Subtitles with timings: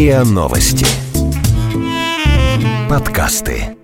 [0.00, 0.86] РИА Новости.
[2.88, 3.76] Подкасты.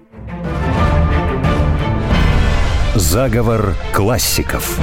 [2.94, 4.79] Заговор классиков.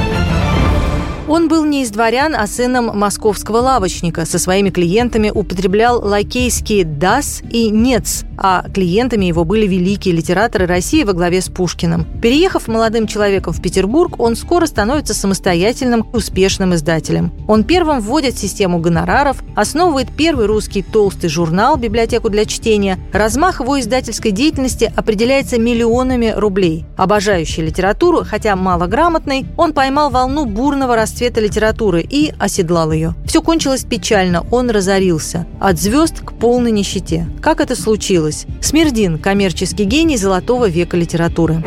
[1.25, 4.25] Он был не из дворян, а сыном московского лавочника.
[4.25, 11.03] Со своими клиентами употреблял лакейские «дас» и «нец», а клиентами его были великие литераторы России
[11.03, 12.05] во главе с Пушкиным.
[12.21, 17.31] Переехав молодым человеком в Петербург, он скоро становится самостоятельным, успешным издателем.
[17.47, 22.99] Он первым вводит систему гонораров, основывает первый русский толстый журнал «Библиотеку для чтения».
[23.13, 26.85] Размах его издательской деятельности определяется миллионами рублей.
[26.97, 33.13] Обожающий литературу, хотя малограмотный, он поймал волну бурного расцвета расцвета литературы и оседлал ее.
[33.25, 35.45] Все кончилось печально, он разорился.
[35.59, 37.27] От звезд к полной нищете.
[37.41, 38.47] Как это случилось?
[38.61, 41.63] Смердин– коммерческий гений золотого века литературы.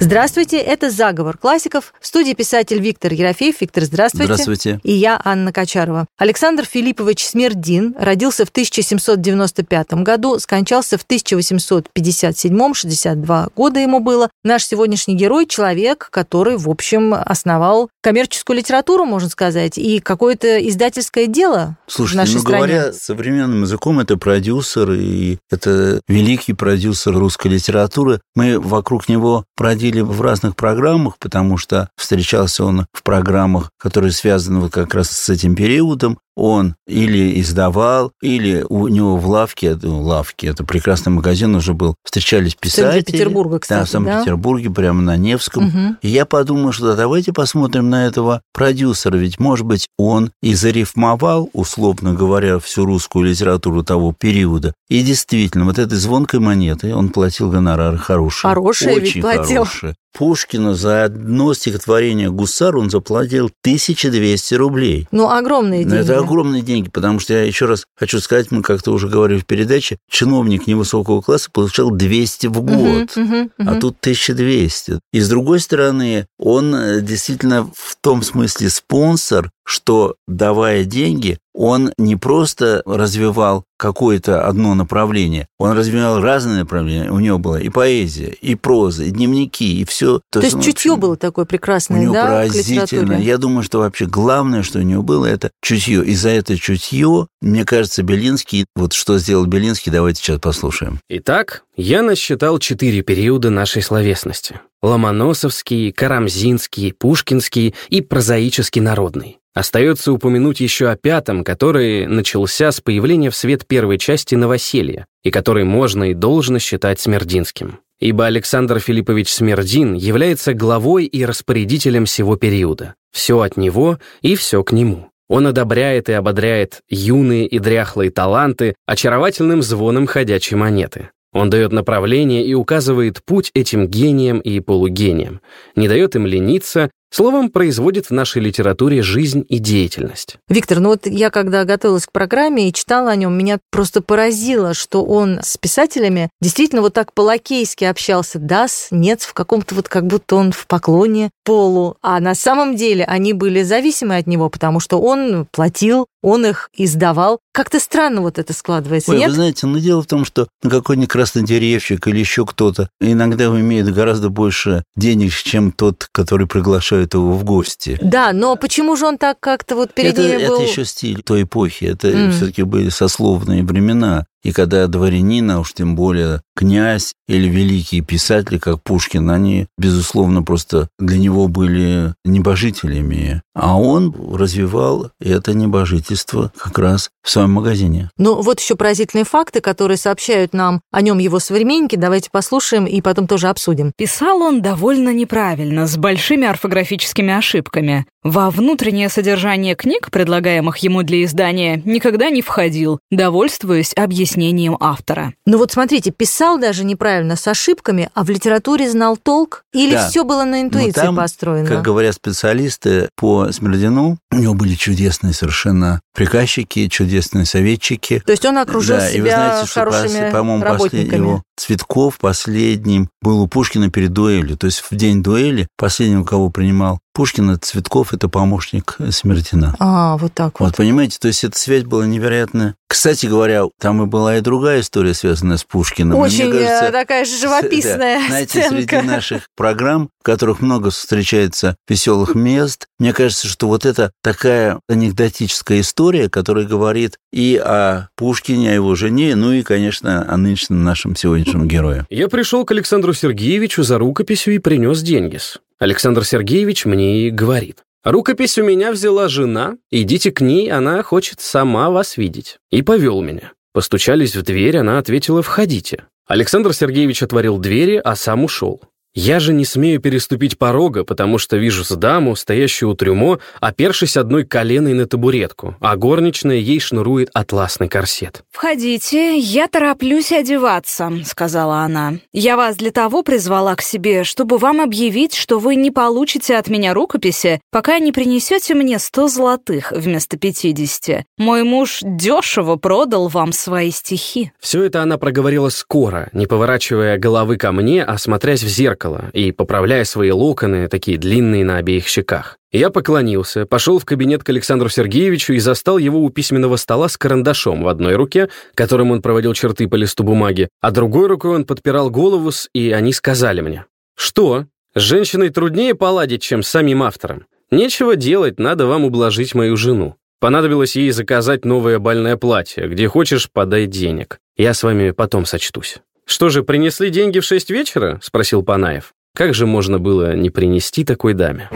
[0.00, 1.94] Здравствуйте, это «Заговор классиков».
[2.00, 3.60] В студии писатель Виктор Ерофеев.
[3.60, 4.34] Виктор, здравствуйте.
[4.34, 4.80] Здравствуйте.
[4.82, 6.06] И я, Анна Качарова.
[6.18, 14.28] Александр Филиппович Смердин родился в 1795 году, скончался в 1857, 62 года ему было.
[14.42, 21.26] Наш сегодняшний герой– человек, который, в общем, основал коммерческую литературу, можно сказать, и какое-то издательское
[21.26, 22.56] дело Слушайте, в нашей ну, стране.
[22.58, 28.20] говоря современным языком, это продюсер, и это великий продюсер русской литературы.
[28.34, 29.44] Мы вокруг него
[29.84, 35.10] продили в разных программах, потому что встречался он в программах, которые связаны вот как раз
[35.10, 36.18] с этим периодом.
[36.36, 41.94] Он или издавал, или у него в лавке, ну, лавке, это прекрасный магазин уже был,
[42.04, 42.86] встречались писатели.
[42.86, 45.66] В Санкт-Петербурге, кстати, Да, в Санкт-Петербурге, прямо на Невском.
[45.66, 45.98] Мгм.
[46.02, 51.50] И я подумал, что давайте посмотрим на этого продюсера, ведь, может быть, он и зарифмовал,
[51.52, 54.74] условно говоря, всю русскую литературу того периода.
[54.88, 58.48] И действительно, вот этой звонкой монетой он платил гонорары хорошие.
[58.48, 59.64] Хорошие ведь платил.
[59.64, 59.73] хорошие.
[60.16, 65.08] Пушкину за одно стихотворение «Гусар» он заплатил 1200 рублей.
[65.10, 65.96] Ну, огромные деньги.
[66.02, 69.46] это огромные деньги, потому что я еще раз хочу сказать, мы как-то уже говорили в
[69.46, 73.16] передаче, чиновник невысокого класса получал 200 в год.
[73.16, 73.80] Мгм, мгм, А мгм.
[73.80, 75.00] тут 1200.
[75.12, 81.92] И с другой стороны, он э, действительно в том смысле спонсор, что давая деньги, он
[81.98, 87.10] не просто развивал какое-то одно направление, он развивал разные направления.
[87.10, 90.20] У него была и поэзия, и проза, и дневники, и все.
[90.30, 93.14] То есть он, в чутье было такое у прекрасное, него да, поразительно.
[93.14, 96.04] Я думаю, что вообще главное, что у него было, это чутье.
[96.04, 100.98] И за это чутье, мне кажется, Белинский, вот что сделал Белинский, давайте сейчас послушаем.
[101.08, 104.60] Итак, я насчитал четыре периода нашей словесности.
[104.82, 109.38] Ломоносовский, Карамзинский, Пушкинский и прозаический народный.
[109.54, 115.30] Остается упомянуть еще о пятом, который начался с появления в свет первой части «Новоселья», и
[115.30, 117.78] который можно и должно считать Смердинским.
[118.00, 122.94] Ибо Александр Филиппович Смердин является главой и распорядителем всего периода.
[123.12, 125.10] Все от него и все к нему.
[125.28, 131.10] Он одобряет и ободряет юные и дряхлые таланты очаровательным звоном ходячей монеты.
[131.32, 135.40] Он дает направление и указывает путь этим гениям и полугениям,
[135.74, 140.36] не дает им лениться, словом, производит в нашей литературе жизнь и деятельность.
[140.48, 144.74] Виктор, ну вот я когда готовилась к программе и читала о нем, меня просто поразило,
[144.74, 148.38] что он с писателями действительно вот так по-лакейски общался.
[148.38, 151.96] Дас, нет, в каком-то вот как будто он в поклоне полу.
[152.02, 156.70] А на самом деле они были зависимы от него, потому что он платил, он их
[156.74, 157.38] издавал.
[157.54, 159.28] Как-то странно вот это складывается, Ой, нет?
[159.28, 164.28] вы знаете, но дело в том, что какой-нибудь краснодеревщик или еще кто-то иногда имеет гораздо
[164.28, 167.96] больше денег, чем тот, который приглашает его в гости.
[168.02, 170.62] Да, но почему же он так как-то вот перед это, это был...
[170.62, 172.32] еще стиль той эпохи, это М.
[172.32, 174.26] все-таки были сословные времена.
[174.44, 180.42] И когда дворянин, а уж тем более князь или великие писатели, как Пушкин, они, безусловно,
[180.42, 183.42] просто для него были небожителями.
[183.54, 188.10] А он развивал это небожительство как раз в своем магазине.
[188.18, 191.96] Ну, вот еще поразительные факты, которые сообщают нам о нем его современники.
[191.96, 193.92] Давайте послушаем и потом тоже обсудим.
[193.96, 198.06] Писал он довольно неправильно, с большими орфографическими ошибками.
[198.22, 204.33] Во внутреннее содержание книг, предлагаемых ему для издания, никогда не входил, довольствуясь объяснением
[204.80, 205.32] автора.
[205.46, 209.64] Ну вот смотрите, писал даже неправильно с ошибками, а в литературе знал толк?
[209.72, 210.08] Или Да.
[210.08, 211.68] все было на интуиции Но там, построено?
[211.68, 218.22] Как говорят специалисты по Смердину, у него были чудесные совершенно приказчики, чудесные советчики.
[218.24, 221.14] То есть он окружил да, и вы себя знаете, что, хорошими пос- по-моему, работниками.
[221.16, 224.56] его Цветков последним был у Пушкина перед дуэлью.
[224.56, 229.76] То есть в день дуэли последним, кого принимал Пушкина, Цветков– это помощник Смертина.
[229.78, 230.66] А, вот так вот.
[230.66, 232.74] Вот, понимаете, то есть эта связь была невероятная.
[232.88, 236.18] Кстати говоря, там и была и другая история, связанная с Пушкиным.
[236.18, 241.76] Очень Мне кажется, такая же живописная да, Знаете, среди наших программ, в которых много встречается
[241.88, 248.72] веселых мест, мне кажется, что вот это такая анекдотическая история, которая говорит и о Пушкине,
[248.72, 252.06] о его жене, ну и, конечно, о нынешнем нашем сегодняшнем герое.
[252.10, 255.38] Я пришел к Александру Сергеевичу за рукописью и принес деньги.
[255.78, 257.82] Александр Сергеевич мне и говорит.
[258.04, 262.58] Рукопись у меня взяла жена, идите к ней, она хочет сама вас видеть.
[262.70, 263.52] И повел меня.
[263.72, 266.04] Постучались в дверь, она ответила «входите».
[266.26, 268.80] Александр Сергеевич отворил двери, а сам ушел.
[269.16, 274.16] Я же не смею переступить порога, потому что вижу с даму, стоящую у трюмо, опершись
[274.16, 278.42] одной коленой на табуретку, а горничная ей шнурует атласный корсет.
[278.50, 282.14] «Входите, я тороплюсь одеваться»,— сказала она.
[282.32, 286.66] «Я вас для того призвала к себе, чтобы вам объявить, что вы не получите от
[286.66, 291.24] меня рукописи, пока не принесете мне сто золотых вместо пятидесяти.
[291.38, 294.50] Мой муж дешево продал вам свои стихи».
[294.58, 299.30] Все это она проговорила скоро, не поворачивая головы ко мне, а смотрясь в зеркало, зеркало
[299.32, 302.58] и поправляя свои локоны, такие длинные на обеих щеках.
[302.72, 307.16] Я поклонился, пошел в кабинет к Александру Сергеевичу и застал его у письменного стола с
[307.16, 311.64] карандашом в одной руке, которым он проводил черты по листу бумаги, а другой рукой он
[311.64, 313.84] подпирал голову, и они сказали мне,
[314.16, 314.66] «Что?
[314.94, 317.46] С женщиной труднее поладить, чем с самим автором.
[317.70, 320.14] Нечего делать, надо вам ублажить мою жену.
[320.40, 322.86] Понадобилось ей заказать новое бальное платье.
[322.86, 324.38] Где хочешь, подай денег.
[324.56, 326.00] Я с вами потом сочтусь».
[326.26, 329.14] «Что же, принесли деньги в шесть вечера?»— спросил Панаев.
[329.34, 331.68] «Как же можно было не принести такой даме?»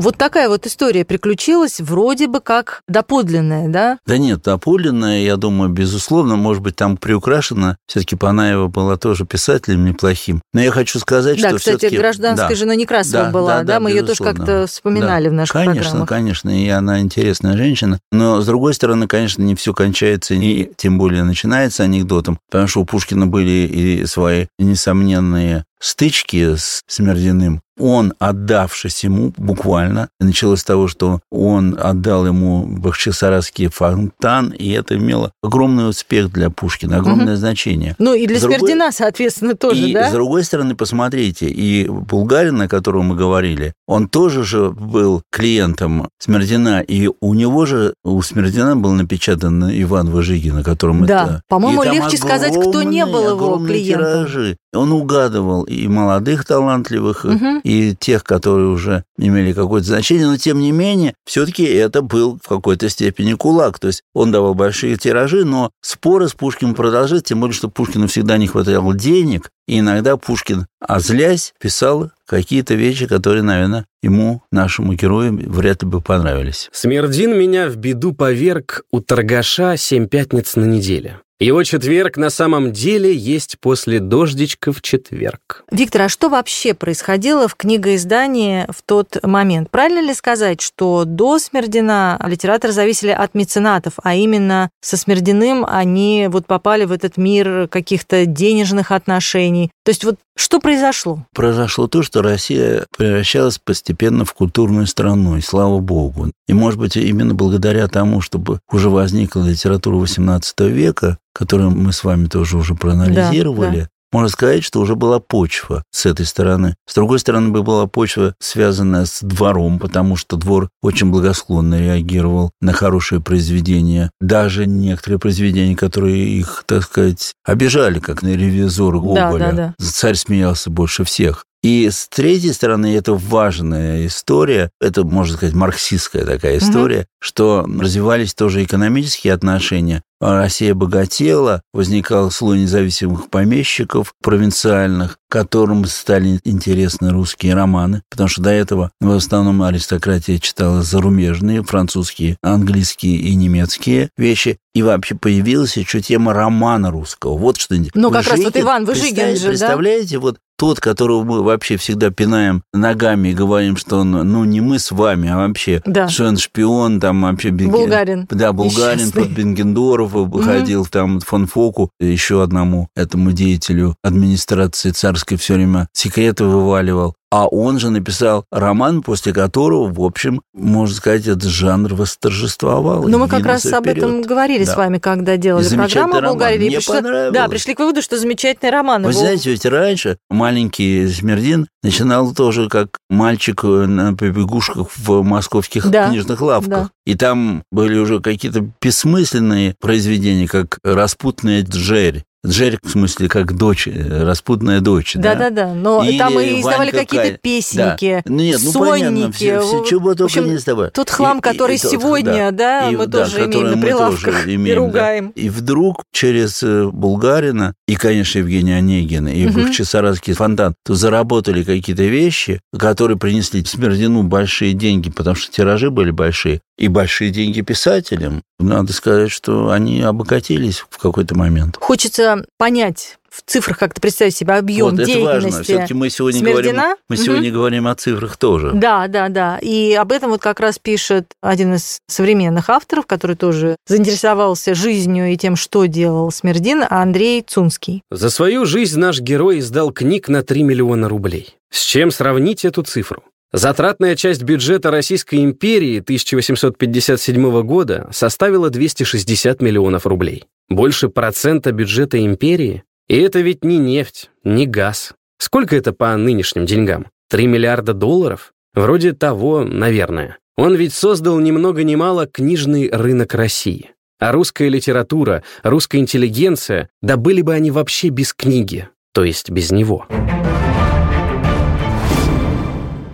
[0.00, 3.98] Вот такая вот история приключилась, вроде бы как доподлинная, да?
[4.06, 7.76] Да нет, доподлинная, я думаю, безусловно, может быть, там приукрашена.
[7.86, 10.40] Все-таки Панаева была тоже писателем неплохим.
[10.54, 13.72] Но я хочу сказать, да, что кстати, гражданская да, жена Некрасова да, была, да, да,
[13.74, 15.30] да мы ее тоже как-то вспоминали да.
[15.30, 16.08] в наших конечно, программах.
[16.08, 18.00] Конечно, конечно, и она интересная женщина.
[18.10, 22.80] Но, с другой стороны, конечно, не все кончается, и тем более начинается анекдотом, потому что
[22.80, 30.64] у Пушкина были и свои несомненные стычки с Смердяным, он, отдавшись ему буквально, началось с
[30.64, 37.34] того, что он отдал ему Бахчисарайский фонтан, и это имело огромный успех для Пушкина, огромное
[37.34, 37.40] угу.
[37.40, 37.96] значение.
[37.98, 38.92] Ну и для с Смердина, другой...
[38.92, 40.10] соответственно, тоже, и, да?
[40.10, 46.08] с другой стороны, посмотрите, и Булгарин, о котором мы говорили, он тоже же был клиентом
[46.18, 51.24] Смердина, и у него же, у Смердина был напечатан Иван Выжигин, на котором да.
[51.24, 51.42] это...
[51.48, 54.26] По-моему, легче сказать, кто не был его клиентом.
[54.26, 54.56] Тиражи.
[54.72, 57.60] Он угадывал и молодых талантливых, угу.
[57.62, 62.48] и тех, которые уже имели какое-то значение, но тем не менее, все-таки это был в
[62.48, 63.78] какой-то степени кулак.
[63.78, 68.08] То есть он давал большие тиражи, но споры с Пушкиным продолжались, тем более, что Пушкину
[68.08, 74.94] всегда не хватало денег, и иногда Пушкин, озлясь, писал какие-то вещи, которые, наверное, ему, нашему
[74.94, 76.68] герою, вряд ли бы понравились.
[76.72, 81.20] «Смердин меня в беду поверг у торгаша семь пятниц на неделе.
[81.40, 85.64] Его четверг на самом деле есть после дождичка в четверг.
[85.70, 89.70] Виктор, а что вообще происходило в книгоиздании в тот момент?
[89.70, 96.28] Правильно ли сказать, что до Смердина литераторы зависели от меценатов, а именно со Смердиным они
[96.30, 99.70] вот попали в этот мир каких-то денежных отношений?
[99.90, 101.26] То есть вот что произошло?
[101.34, 106.30] Произошло то, что Россия превращалась постепенно в культурную страну, и слава богу.
[106.46, 112.04] И, может быть, именно благодаря тому, чтобы уже возникла литература XVIII века, которую мы с
[112.04, 113.88] вами тоже уже проанализировали, да, да.
[114.12, 116.74] Можно сказать, что уже была почва с этой стороны.
[116.88, 122.50] С другой стороны, бы была почва, связанная с двором, потому что двор очень благосклонно реагировал
[122.60, 124.10] на хорошие произведения.
[124.20, 129.38] Даже некоторые произведения, которые их, так сказать, обижали, как на ревизор Гоголя.
[129.38, 129.84] Да, да, да.
[129.84, 131.44] Царь смеялся больше всех.
[131.62, 137.06] И с третьей стороны, это важная история, это, можно сказать, марксистская такая история, угу.
[137.20, 140.02] что развивались тоже экономические отношения.
[140.20, 148.50] Россия богатела, возникал слой независимых помещиков провинциальных, которым стали интересны русские романы, потому что до
[148.50, 156.00] этого в основном аристократия читала зарубежные, французские, английские и немецкие вещи, и вообще появилась еще
[156.02, 157.36] тема романа русского.
[157.38, 157.76] Вот что...
[157.94, 160.20] Ну, как раз вот Иван Выжигин же, Представляете, да?
[160.20, 164.78] вот тот, которого мы вообще всегда пинаем ногами и говорим, что он, ну, не мы
[164.78, 166.06] с вами, а вообще, да.
[166.06, 167.50] что он шпион, там вообще...
[167.50, 168.26] Булгарин.
[168.28, 170.88] Да, Булгарин под Бенгендоров выходил, угу.
[170.90, 177.14] там фон Фоку, еще одному этому деятелю администрации царской все время секреты вываливал.
[177.32, 183.06] А он же написал роман, после которого, в общем, можно сказать, этот жанр восторжествовал.
[183.06, 184.72] Но мы как раз об этом говорили да.
[184.72, 186.58] с вами, когда делали программу о Булгарии.
[186.58, 187.34] Мне пришли, понравилось.
[187.34, 189.04] Да, пришли к выводу, что замечательный роман.
[189.04, 189.20] Вы его...
[189.20, 196.08] знаете, ведь раньше маленький Смердин начинал тоже как мальчик на побегушках в московских да.
[196.08, 196.68] книжных лавках.
[196.68, 196.90] Да.
[197.06, 203.86] И там были уже какие-то бессмысленные произведения, как «Распутная Джерь», Джерри, в смысле, как дочь,
[203.86, 205.14] э, распутная дочь.
[205.14, 208.32] Да-да-да, но Или там и издавали какие-то песенники, да.
[208.32, 210.90] нет, ну, понятно, все, все, чего только общем, не издавали.
[210.90, 214.44] Тот хлам, и, который и, сегодня, да, да и, мы да, тоже имеем на прилавках
[214.46, 215.32] имеем, и ругаем.
[215.36, 215.42] Да.
[215.42, 219.60] И вдруг через э, Булгарина и, конечно, Евгения Онегина, и угу.
[219.60, 226.10] Бахчисарайский фонтан, то заработали какие-то вещи, которые принесли Смердину большие деньги, потому что тиражи были
[226.10, 228.42] большие, и большие деньги писателям.
[228.58, 231.76] Надо сказать, что они обогатились в какой-то момент.
[231.78, 235.22] Хочется понять, в цифрах как-то представить себе объем вот, деятельности.
[235.22, 235.62] Это важно.
[235.62, 236.72] Все-таки мы сегодня Смердина.
[236.72, 237.22] говорим, мы угу.
[237.22, 238.72] сегодня говорим о цифрах тоже.
[238.74, 239.58] Да, да, да.
[239.62, 245.32] И об этом вот как раз пишет один из современных авторов, который тоже заинтересовался жизнью
[245.32, 248.02] и тем, что делал Смердин, Андрей Цунский.
[248.10, 251.56] За свою жизнь наш герой издал книг на 3 миллиона рублей.
[251.70, 253.22] С чем сравнить эту цифру?
[253.52, 260.44] Затратная часть бюджета Российской империи 1857 года составила 260 миллионов рублей.
[260.68, 262.84] Больше процента бюджета империи?
[263.08, 265.14] И это ведь не нефть, не газ.
[265.38, 267.08] Сколько это по нынешним деньгам?
[267.28, 268.52] 3 миллиарда долларов?
[268.72, 270.38] Вроде того, наверное.
[270.56, 273.90] Он ведь создал ни много ни мало книжный рынок России.
[274.20, 279.72] А русская литература, русская интеллигенция, да были бы они вообще без книги, то есть без
[279.72, 280.06] него.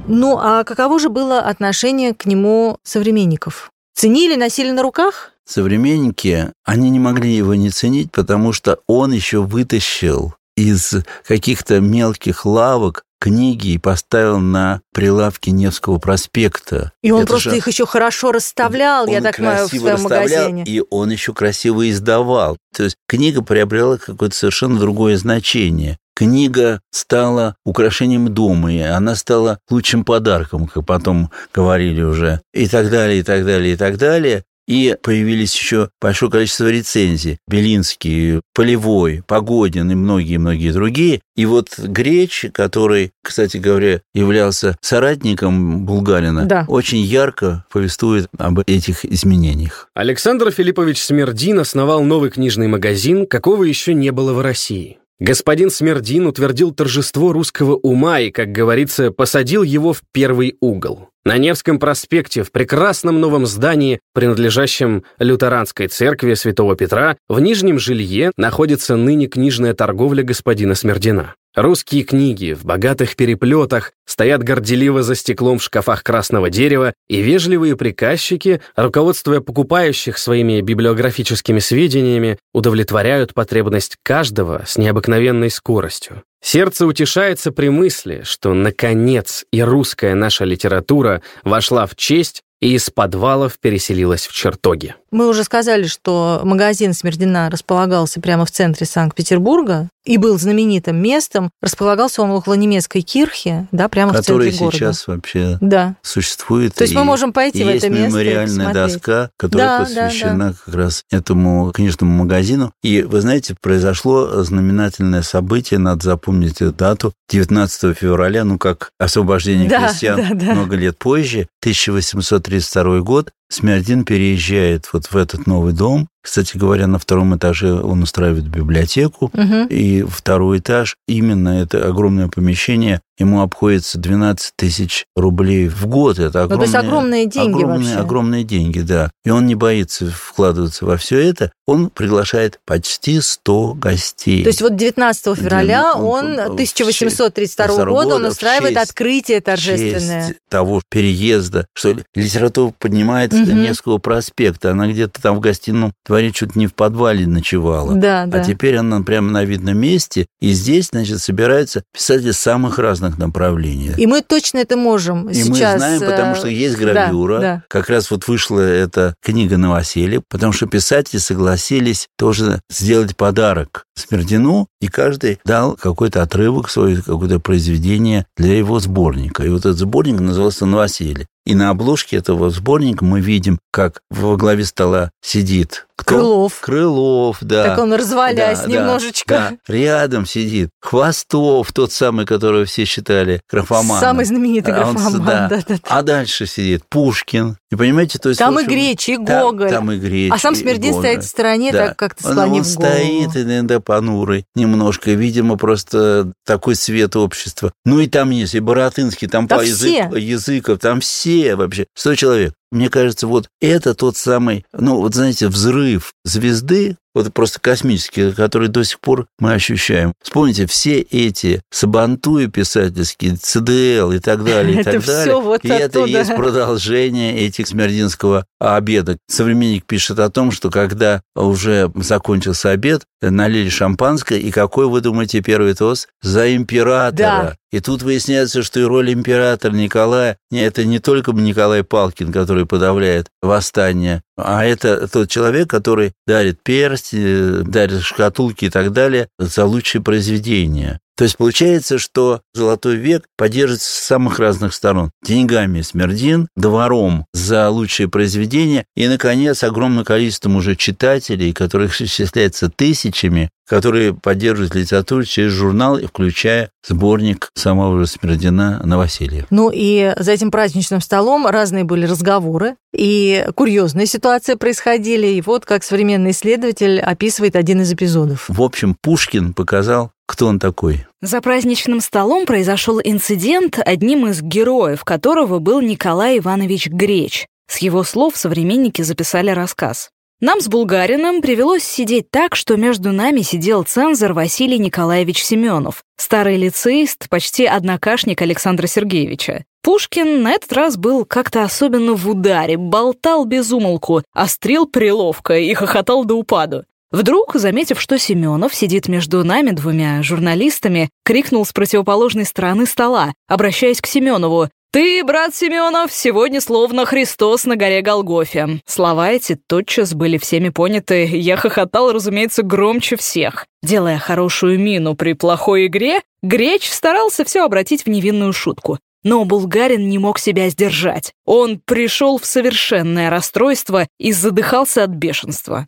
[0.08, 3.70] Ну, а каково же было отношение к нему современников?
[3.94, 5.32] Ценили, носили на руках?
[5.44, 10.94] Современники, они не могли его не ценить, потому что он еще вытащил из
[11.26, 16.92] каких-то мелких лавок книги и поставил на прилавки Невского проспекта.
[17.02, 17.56] И он Это просто же...
[17.56, 20.64] их еще хорошо расставлял, я так понимаю, в своем магазине.
[20.64, 22.58] И он еще красиво издавал.
[22.74, 25.98] То есть книга приобрела какое-то совершенно другое значение.
[26.16, 32.90] Книга стала украшением дома, и она стала лучшим подарком, как потом говорили уже, и так
[32.90, 34.44] далее, и так далее, и так далее.
[34.66, 37.38] И появились еще большое количество рецензий.
[37.46, 41.20] Белинский, Полевой, Погодин и многие-многие другие.
[41.36, 46.64] И вот Греч, который, кстати говоря, являлся соратником Булгарина, да.
[46.66, 49.88] очень ярко повествует об этих изменениях.
[49.94, 54.98] Александр Филиппович Смердин основал новый книжный магазин, какого еще не было в России.
[55.18, 61.08] Господин Смердин утвердил торжество русского ума и, как говорится, посадил его в первый угол.
[61.24, 68.30] На Невском проспекте, в прекрасном новом здании, принадлежащем лютеранской церкви Святого Петра, в Нижнем жилье
[68.36, 71.34] находится ныне книжная торговля господина Смердина.
[71.56, 77.76] Русские книги в богатых переплетах стоят горделиво за стеклом в шкафах красного дерева, и вежливые
[77.76, 86.24] приказчики, руководствуя покупающих своими библиографическими сведениями, удовлетворяют потребность каждого с необыкновенной скоростью.
[86.42, 92.90] Сердце утешается при мысли, что, наконец, и русская наша литература вошла в честь и из
[92.90, 94.94] подвалов переселилась в чертоги.
[95.16, 101.50] Мы уже сказали, что магазин Смердина располагался прямо в центре Санкт-Петербурга и был знаменитым местом.
[101.62, 104.50] Располагался он около немецкой кирхи, да, прямо в центре города.
[104.52, 105.96] Которая сейчас вообще да.
[106.02, 106.74] существует.
[106.74, 110.38] То есть и, мы можем пойти в это место есть мемориальная доска, которая да, посвящена
[110.38, 110.56] да, да.
[110.64, 112.72] как раз этому книжному магазину.
[112.82, 119.68] И, вы знаете, произошло знаменательное событие, надо запомнить эту дату, 19 февраля, ну, как освобождение
[119.68, 120.52] да, крестьян да, да.
[120.52, 126.08] много лет позже, 1832 год, Смердин переезжает вот в этот новый дом.
[126.26, 129.30] Кстати говоря, на втором этаже он устраивает библиотеку.
[129.32, 129.68] Угу.
[129.70, 136.18] И второй этаж, именно это огромное помещение, ему обходится 12 тысяч рублей в год.
[136.18, 138.00] Это огромные, ну, то есть огромные деньги огромные, вообще.
[138.00, 139.12] Огромные деньги, да.
[139.24, 141.52] И он не боится вкладываться во все это.
[141.64, 144.42] Он приглашает почти 100 гостей.
[144.42, 150.28] То есть вот 19 февраля он, он 1832 года, он устраивает честь, открытие торжественное.
[150.28, 153.42] Честь того переезда, что литература поднимает угу.
[153.42, 154.72] Невского проспекта.
[154.72, 157.94] Она где-то там в гостином дворе чуть не в подвале ночевала.
[157.94, 158.44] Да, а да.
[158.44, 160.26] теперь она прямо на видном месте.
[160.40, 163.92] И здесь, значит, собираются писатели самых разных направлений.
[163.96, 165.74] И мы точно это можем и сейчас.
[165.74, 167.34] мы знаем, потому что есть гравюра.
[167.34, 167.62] Да, да.
[167.68, 174.68] Как раз вот вышла эта книга «Новоселье», потому что писатели согласились тоже сделать подарок Смердину,
[174.80, 179.44] и каждый дал какой-то отрывок, свое какое-то произведение для его сборника.
[179.44, 181.26] И вот этот сборник назывался «Новоселье».
[181.46, 186.16] И на обложке этого сборника мы видим, как во главе стола сидит Кто?
[186.16, 186.60] Крылов.
[186.60, 187.64] Крылов, да.
[187.64, 189.58] Так он развалясь Да, да, немножечко.
[189.66, 194.00] Да, рядом сидит Хвостов, тот самый, которого все считали графоманом.
[194.00, 195.48] Самый знаменитый А он, графоман, да.
[195.48, 195.78] да-да-да.
[195.88, 197.56] А дальше сидит Пушкин.
[197.70, 198.38] И понимаете, то есть...
[198.38, 199.70] Там в и общем, Греч, и там- Гоголь.
[199.70, 201.88] Там, и Греч, А сам Смердин стоит в стороне, Да.
[201.88, 202.92] так как-то Он- склонив Он голову.
[202.92, 205.10] стоит иногда понурый немножко.
[205.12, 207.72] Видимо, просто такой цвет общества.
[207.84, 210.10] Ну и там есть и Боротынский, там Да по все.
[210.14, 211.86] языков, там все вообще.
[211.94, 212.52] Сто человек.
[212.72, 218.68] Мне кажется, вот это тот самый, ну вот знаете, взрыв звезды, вот просто космический, который
[218.68, 220.12] до сих пор мы ощущаем.
[220.22, 225.40] Вспомните, все эти сабантуи писательские, ЦДЛ и так далее, и так далее.
[225.40, 226.06] вот и это оттуда.
[226.06, 229.16] есть продолжение этих смердинского обеда.
[229.28, 235.40] Современник пишет о том, что когда уже закончился обед, налили шампанское, и какой, вы думаете,
[235.40, 236.08] первый тост?
[236.20, 237.16] За императора.
[237.16, 237.56] Да.
[237.72, 243.28] И тут выясняется, что и роль императора Николая, это не только Николай Палкин, который подавляет
[243.42, 250.02] восстание, а это тот человек, который дарит персти, дарит шкатулки и так далее за лучшие
[250.02, 251.00] произведения.
[251.16, 255.10] То есть получается, что Золотой век поддерживается с самых разных сторон.
[255.22, 263.50] Деньгами Смердин, двором за лучшие произведения и, наконец, огромным количеством уже читателей, которых исчисляется тысячами,
[263.68, 269.46] которые поддерживают литературу через журнал, включая сборник самого же Смердина «Новоселье».
[269.50, 275.26] Ну и за этим праздничным столом разные были разговоры, и курьезные ситуации происходили.
[275.26, 278.46] И вот как современный исследователь описывает один из эпизодов.
[278.48, 281.06] В общем, Пушкин показал, кто он такой.
[281.22, 287.46] За праздничным столом произошел инцидент, одним из героев которого был Николай Иванович Греч.
[287.68, 290.10] С его слов современники записали рассказ.
[290.38, 296.58] Нам с Булгариным привелось сидеть так, что между нами сидел цензор Василий Николаевич Семенов, старый
[296.58, 299.64] лицеист, почти однокашник Александра Сергеевича.
[299.82, 305.72] Пушкин на этот раз был как-то особенно в ударе, болтал без умолку, острил приловко и
[305.72, 306.84] хохотал до упаду.
[307.16, 314.02] Вдруг, заметив, что Семенов сидит между нами двумя журналистами, крикнул с противоположной стороны стола, обращаясь
[314.02, 314.68] к Семенову.
[314.92, 318.82] «Ты, брат Семенов, сегодня словно Христос на горе Голгофе».
[318.84, 321.24] Слова эти тотчас были всеми поняты.
[321.24, 323.64] Я хохотал, разумеется, громче всех.
[323.82, 328.98] Делая хорошую мину при плохой игре, Греч старался все обратить в невинную шутку.
[329.24, 331.32] Но Булгарин не мог себя сдержать.
[331.46, 335.86] Он пришел в совершенное расстройство и задыхался от бешенства.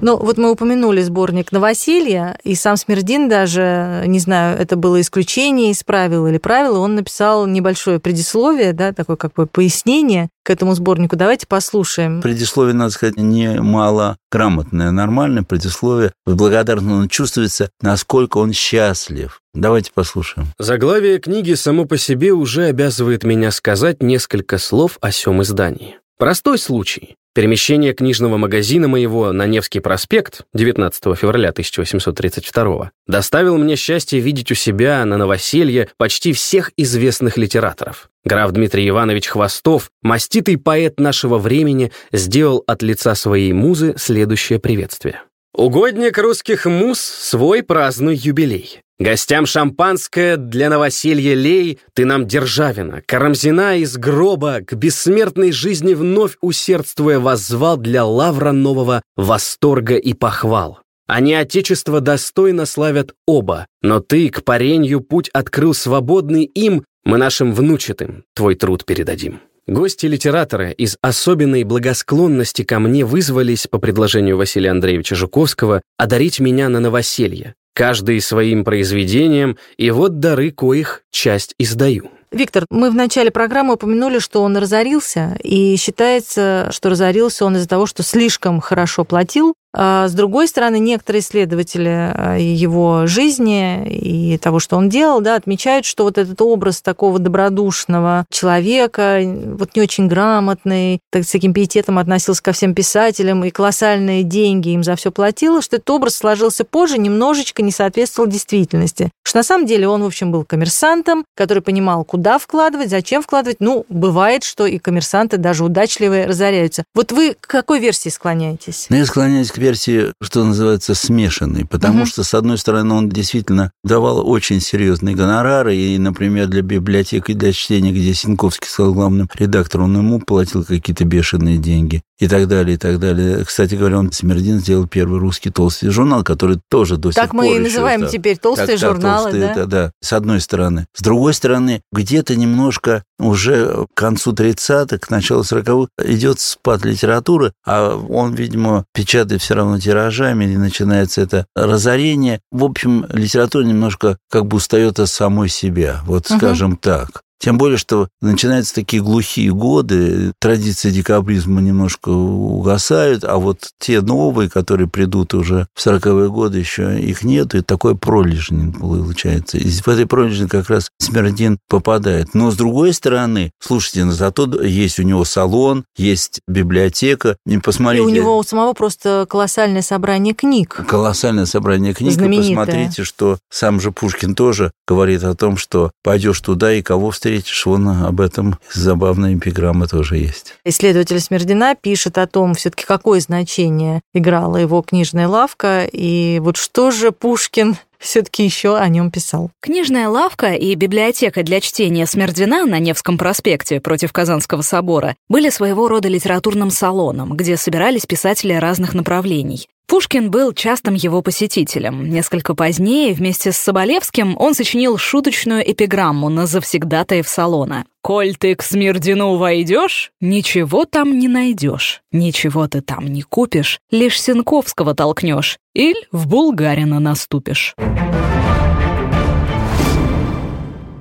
[0.00, 5.72] Ну, вот мы упомянули сборник «Новоселье», и сам Смердин даже, не знаю, это было исключение
[5.72, 10.74] из правил или правила, он написал небольшое предисловие, да, такое как бы пояснение к этому
[10.74, 11.16] сборнику.
[11.16, 12.22] Давайте послушаем.
[12.22, 16.12] Предисловие, надо сказать, не мало грамотное, нормальное предисловие.
[16.26, 19.40] Благодарно он чувствуется, насколько он счастлив.
[19.52, 20.48] Давайте послушаем.
[20.58, 25.96] Заглавие книги само по себе уже обязывает меня сказать несколько слов о сём издании.
[26.18, 27.14] Простой случай.
[27.32, 34.56] Перемещение книжного магазина моего на Невский проспект 19 февраля 1832 доставил мне счастье видеть у
[34.56, 38.10] себя на новоселье почти всех известных литераторов.
[38.24, 45.22] Граф Дмитрий Иванович Хвостов, маститый поэт нашего времени, сделал от лица своей музы следующее приветствие.
[45.54, 48.80] Угодник русских муз свой празднуй юбилей.
[49.00, 56.36] Гостям шампанское для новоселья лей, ты нам державина, Карамзина из гроба, к бессмертной жизни вновь
[56.40, 60.80] усердствуя воззвал для лавра нового восторга и похвал.
[61.06, 67.54] Они Отечество достойно славят оба, но ты к паренью путь открыл свободный им, мы нашим
[67.54, 69.40] внучатым твой труд передадим.
[69.68, 76.80] Гости-литераторы из особенной благосклонности ко мне вызвались по предложению Василия Андреевича Жуковского одарить меня на
[76.80, 82.10] новоселье, каждый своим произведением, и вот дары коих часть издаю.
[82.32, 87.68] Виктор, мы в начале программы упомянули, что он разорился, и считается, что разорился он из-за
[87.68, 89.54] того, что слишком хорошо платил.
[89.80, 95.36] А с другой стороны, некоторые исследователи а, его жизни и того, что он делал, да,
[95.36, 101.52] отмечают, что вот этот образ такого добродушного человека, вот не очень грамотный, так, с таким
[101.52, 106.16] пиететом относился ко всем писателям и колоссальные деньги им за все платил, что этот образ
[106.16, 109.12] сложился позже, немножечко не соответствовал действительности.
[109.22, 113.58] Что на самом деле он, в общем, был коммерсантом, который понимал, куда вкладывать, зачем вкладывать.
[113.60, 116.82] Ну, бывает, что и коммерсанты даже удачливые разоряются.
[116.94, 118.86] Вот вы к какой версии склоняетесь?
[118.88, 122.06] Но я склоняюсь к версии, что называется, смешанной, потому угу.
[122.06, 127.52] что, с одной стороны, он действительно давал очень серьезные гонорары, и, например, для библиотеки, для
[127.52, 132.74] чтения, где Синковский стал главным редактором, он ему платил какие-то бешеные деньги и так далее,
[132.74, 133.44] и так далее.
[133.44, 137.40] Кстати говоря, он Смердин сделал первый русский толстый журнал, который тоже до так сих пор
[137.40, 139.52] Так мы и называем да, теперь толстые так, журналы, толстые, да?
[139.52, 140.86] Это, да, с одной стороны.
[140.94, 147.52] С другой стороны, где-то немножко уже к концу 30-х, к началу 40-х идет спад литературы,
[147.64, 152.42] а он, видимо, печатает все равно тиражами, и начинается это разорение.
[152.50, 156.36] В общем, литература немножко как бы устает от самой себя, вот угу.
[156.36, 157.22] скажем так.
[157.38, 164.50] Тем более, что начинаются такие глухие годы, традиции декабризма немножко угасают, а вот те новые,
[164.50, 169.56] которые придут уже в 40-е годы, еще их нету, и такой пролежень получается.
[169.58, 172.34] И в этой пролежни как раз Смердин попадает.
[172.34, 177.36] Но с другой стороны, слушайте, но зато есть у него салон, есть библиотека.
[177.46, 178.02] И посмотрите.
[178.02, 180.80] И у него у самого просто колоссальное собрание книг.
[180.88, 182.12] Колоссальное собрание книг.
[182.12, 182.50] Знаменитое.
[182.50, 187.10] И посмотрите, что сам же Пушкин тоже говорит о том, что пойдешь туда и кого
[187.10, 190.54] встретишь встретишь, вон об этом забавная эпиграмма тоже есть.
[190.64, 196.56] Исследователь Смердина пишет о том, все таки какое значение играла его книжная лавка, и вот
[196.56, 199.50] что же Пушкин все-таки еще о нем писал.
[199.60, 205.88] Книжная лавка и библиотека для чтения Смердина на Невском проспекте против Казанского собора были своего
[205.88, 209.68] рода литературным салоном, где собирались писатели разных направлений.
[209.88, 212.10] Пушкин был частым его посетителем.
[212.10, 217.86] Несколько позднее, вместе с Соболевским, он сочинил шуточную эпиграмму на завсегдатаев салона.
[218.02, 224.20] «Коль ты к Смирдину войдешь, ничего там не найдешь, ничего ты там не купишь, лишь
[224.20, 227.74] Сенковского толкнешь, или в Булгарина наступишь».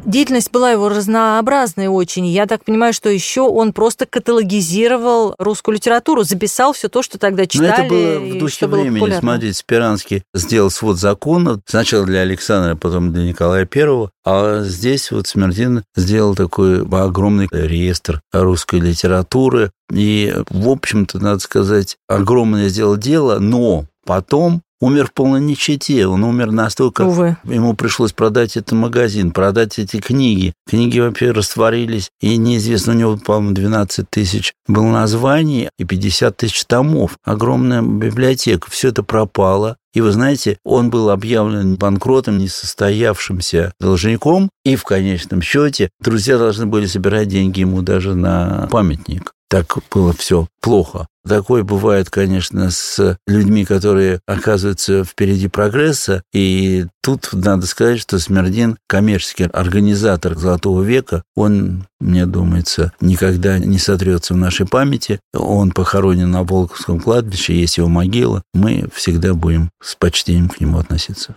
[0.07, 2.25] Деятельность была его разнообразной очень.
[2.27, 7.45] Я так понимаю, что еще он просто каталогизировал русскую литературу, записал все то, что тогда
[7.45, 7.67] читали.
[7.67, 9.01] Но это было в духе времени.
[9.01, 11.59] Было Смотрите, Спиранский сделал свод законов.
[11.65, 14.09] Сначала для Александра, потом для Николая Первого.
[14.25, 19.71] А здесь вот Смердин сделал такой огромный реестр русской литературы.
[19.91, 26.07] И, в общем-то, надо сказать, огромное сделал дело, но потом умер в полной нищете.
[26.07, 27.03] Он умер настолько...
[27.03, 27.37] Увы.
[27.43, 30.53] Ему пришлось продать этот магазин, продать эти книги.
[30.67, 36.65] Книги вообще растворились, и неизвестно, у него, по-моему, 12 тысяч было названий и 50 тысяч
[36.65, 37.17] томов.
[37.23, 38.69] Огромная библиотека.
[38.69, 39.77] Все это пропало.
[39.93, 46.67] И вы знаете, он был объявлен банкротом, несостоявшимся должником, и в конечном счете друзья должны
[46.67, 51.07] были собирать деньги ему даже на памятник так было все плохо.
[51.27, 56.23] Такое бывает, конечно, с людьми, которые оказываются впереди прогресса.
[56.33, 63.77] И тут надо сказать, что Смердин, коммерческий организатор «Золотого века», он, мне думается, никогда не
[63.77, 65.19] сотрется в нашей памяти.
[65.33, 68.41] Он похоронен на Волковском кладбище, есть его могила.
[68.53, 71.35] Мы всегда будем с почтением к нему относиться.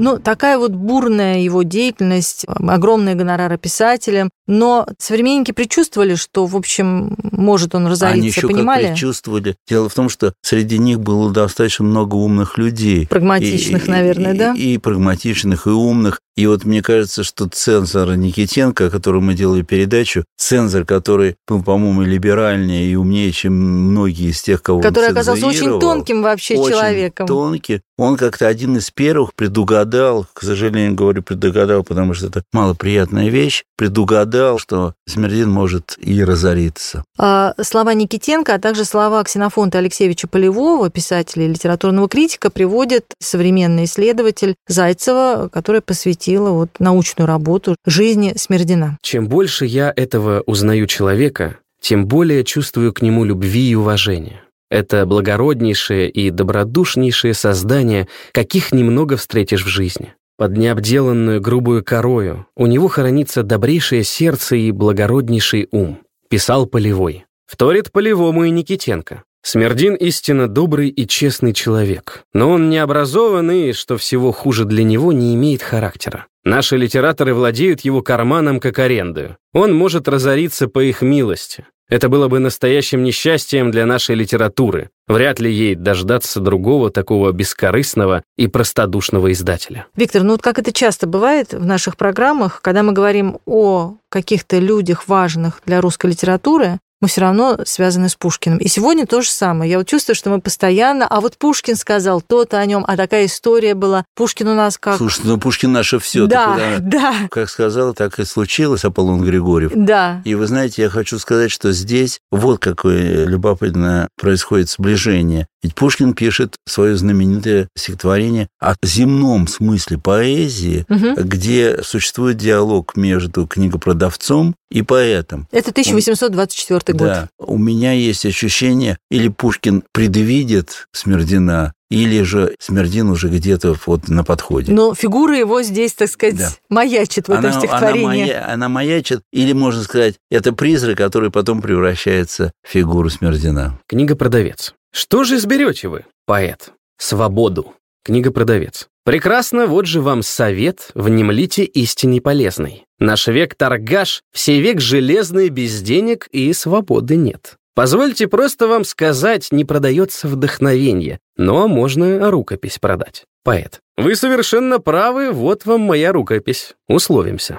[0.00, 7.16] Ну, такая вот бурная его деятельность, огромные гонорары писателям, но современники предчувствовали, что, в общем,
[7.22, 8.82] может он разориться, Они еще понимали?
[8.82, 9.56] Как предчувствовали.
[9.68, 13.06] Дело в том, что среди них было достаточно много умных людей.
[13.06, 14.54] Прагматичных, и, наверное, и, да?
[14.56, 16.20] И, и прагматичных, и умных.
[16.36, 21.62] И вот мне кажется, что цензор Никитенко, о котором мы делали передачу, цензор, который был,
[21.62, 26.56] по-моему, либеральнее и умнее, чем многие из тех, кого Который он оказался очень тонким вообще
[26.56, 27.26] очень человеком.
[27.26, 27.80] тонкий.
[27.98, 33.64] Он как-то один из первых предугадал, к сожалению, говорю предугадал, потому что это малоприятная вещь,
[33.76, 37.04] предугадал, что Смердин может и разориться.
[37.18, 43.84] А, слова Никитенко, а также слова Ксенофонта Алексеевича Полевого, писателя и литературного критика, приводит современный
[43.84, 45.82] исследователь Зайцева, которая
[46.20, 48.98] посвятила вот научную работу жизни Смердина.
[49.02, 54.42] Чем больше я этого узнаю человека, тем более чувствую к нему любви и уважения.
[54.70, 60.14] Это благороднейшее и добродушнейшее создание, каких немного встретишь в жизни.
[60.36, 65.98] Под необделанную грубую корою у него хранится добрейшее сердце и благороднейший ум.
[66.28, 67.24] Писал Полевой.
[67.46, 69.24] Вторит Полевому и Никитенко.
[69.42, 75.34] Смердин истинно добрый и честный человек, но он необразованный, что всего хуже для него, не
[75.34, 76.26] имеет характера.
[76.44, 79.36] Наши литераторы владеют его карманом как арендою.
[79.52, 81.66] Он может разориться по их милости.
[81.90, 84.90] Это было бы настоящим несчастьем для нашей литературы.
[85.08, 89.86] Вряд ли ей дождаться другого такого бескорыстного и простодушного издателя.
[89.96, 94.58] Виктор, ну вот как это часто бывает в наших программах, когда мы говорим о каких-то
[94.58, 98.58] людях важных для русской литературы, мы все равно связаны с Пушкиным.
[98.58, 99.70] И сегодня то же самое.
[99.70, 103.26] Я вот чувствую, что мы постоянно, а вот Пушкин сказал то-то о нем, а такая
[103.26, 104.04] история была.
[104.14, 104.98] Пушкин у нас как...
[104.98, 106.26] Слушай, ну Пушкин наше все.
[106.26, 107.14] Да, да.
[107.30, 109.72] Как сказал, так и случилось, Аполлон Григорьев.
[109.74, 110.20] Да.
[110.24, 115.46] И вы знаете, я хочу сказать, что здесь вот какое любопытно происходит сближение.
[115.62, 121.22] Ведь Пушкин пишет свое знаменитое стихотворение о земном смысле поэзии, угу.
[121.22, 125.48] где существует диалог между книгопродавцом и поэтом.
[125.50, 127.08] Это 1824 год.
[127.08, 127.28] Да.
[127.38, 134.22] У меня есть ощущение, или Пушкин предвидит Смердина, или же Смердин уже где-то вот на
[134.22, 134.72] подходе.
[134.72, 136.50] Но фигура его здесь, так сказать, да.
[136.68, 138.04] маячит в этом стихотворении.
[138.04, 143.78] Она, мая, она маячит, или, можно сказать, это призрак, который потом превращается в фигуру Смердина.
[143.88, 144.74] Книга «Продавец».
[144.92, 146.72] Что же изберете вы, поэт?
[146.96, 147.74] Свободу.
[148.04, 148.88] Книга «Продавец».
[149.10, 152.84] Прекрасно, вот же вам совет, внемлите истине полезной.
[153.00, 157.56] Наш век торгаш, все век железный, без денег и свободы нет.
[157.74, 163.24] Позвольте просто вам сказать, не продается вдохновение, но можно рукопись продать.
[163.42, 163.80] Поэт.
[163.96, 166.76] Вы совершенно правы, вот вам моя рукопись.
[166.86, 167.58] Условимся.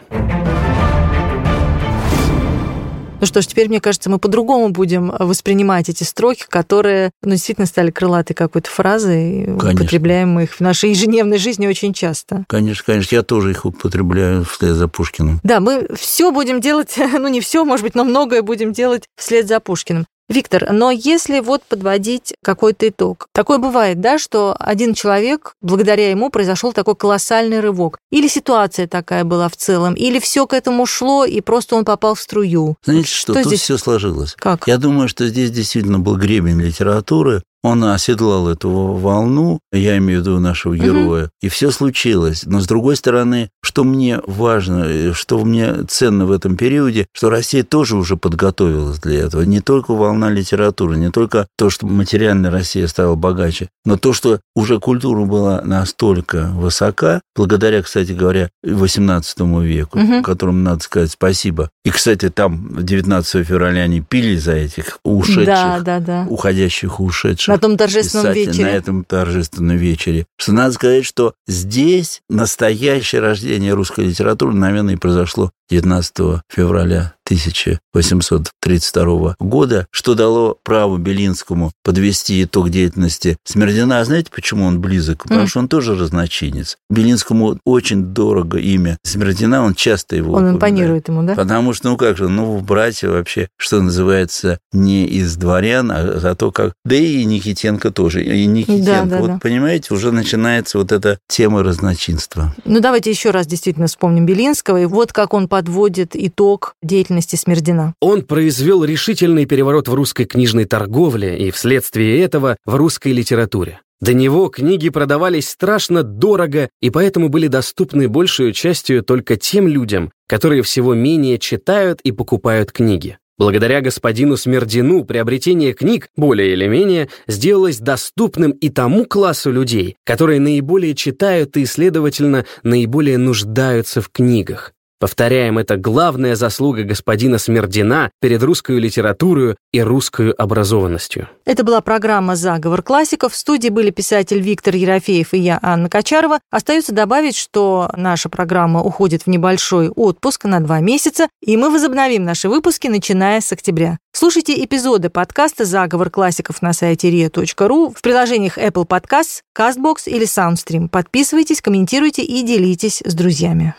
[3.21, 7.67] Ну что ж, теперь, мне кажется, мы по-другому будем воспринимать эти строки, которые ну, действительно
[7.67, 9.73] стали крылатой какой-то фразой, конечно.
[9.73, 12.45] употребляем мы их в нашей ежедневной жизни очень часто.
[12.47, 15.39] Конечно, конечно, я тоже их употребляю вслед за Пушкиным.
[15.43, 19.47] Да, мы все будем делать, ну не все, может быть, но многое будем делать вслед
[19.47, 20.07] за Пушкиным.
[20.31, 26.29] Виктор, но если вот подводить какой-то итог, такое бывает, да, что один человек, благодаря ему
[26.29, 27.97] произошел такой колоссальный рывок.
[28.11, 32.15] Или ситуация такая была в целом, или все к этому шло, и просто он попал
[32.15, 32.77] в струю.
[32.83, 33.61] Знаете что, что тут здесь?
[33.61, 34.35] все сложилось.
[34.37, 34.67] Как?
[34.67, 40.23] Я думаю, что здесь действительно был гребень литературы, он оседлал эту волну, я имею в
[40.23, 41.31] виду нашего героя, угу.
[41.41, 42.43] и все случилось.
[42.45, 47.63] Но с другой стороны, что мне важно, что мне ценно в этом периоде, что Россия
[47.63, 49.43] тоже уже подготовилась для этого.
[49.43, 54.39] Не только волна литературы, не только то, что материально Россия стала богаче, но то, что
[54.55, 60.23] уже культура была настолько высока, благодаря, кстати говоря, XVIII веку, угу.
[60.23, 61.69] которому надо сказать спасибо.
[61.85, 66.25] И, кстати, там 19 февраля они пили за этих ушедших, да, да, да.
[66.27, 68.65] уходящих, ушедших на том торжественном вечере.
[68.65, 70.25] На этом торжественном вечере.
[70.37, 79.35] Что надо сказать, что здесь настоящее рождение русской литературы, наверное, и произошло 19 февраля 1832
[79.39, 83.99] года, что дало право Белинскому подвести итог деятельности Смердина.
[83.99, 85.23] А знаете, почему он близок?
[85.23, 85.47] Потому mm.
[85.47, 86.75] что он тоже разночинец.
[86.89, 91.35] Белинскому очень дорого имя Смердина, он часто его Он импонирует ему, да?
[91.35, 96.35] Потому что, ну как же, ну, братья вообще, что называется, не из дворян, а за
[96.35, 96.73] то, как...
[96.83, 98.23] Да и Никитенко тоже.
[98.23, 99.39] И Никитенко, да, да, вот да.
[99.41, 102.53] понимаете, уже начинается вот эта тема разночинства.
[102.65, 104.81] Ну, давайте еще раз действительно вспомним Белинского.
[104.81, 107.93] И вот как он подводит итог деятельности Смердина.
[108.01, 113.79] Он произвел решительный переворот в русской книжной торговле и вследствие этого в русской литературе.
[113.99, 120.11] До него книги продавались страшно дорого и поэтому были доступны большую частью только тем людям,
[120.27, 123.19] которые всего менее читают и покупают книги.
[123.37, 130.39] Благодаря господину Смердину приобретение книг, более или менее, сделалось доступным и тому классу людей, которые
[130.39, 134.73] наиболее читают и, следовательно, наиболее нуждаются в книгах.
[135.01, 141.27] Повторяем, это главная заслуга господина Смердина перед русской литературой и русской образованностью.
[141.43, 143.33] Это была программа «Заговор классиков».
[143.33, 146.37] В студии были писатель Виктор Ерофеев и я, Анна Качарова.
[146.51, 152.23] Остается добавить, что наша программа уходит в небольшой отпуск на два месяца, и мы возобновим
[152.23, 153.97] наши выпуски, начиная с октября.
[154.13, 160.89] Слушайте эпизоды подкаста «Заговор классиков» на сайте ria.ru в приложениях Apple Podcasts, CastBox или SoundStream.
[160.89, 163.73] Подписывайтесь, комментируйте и делитесь с друзьями.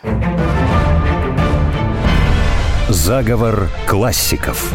[3.05, 4.73] Заговор классиков.